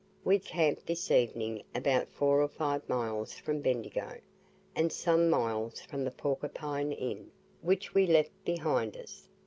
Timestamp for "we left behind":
7.93-8.97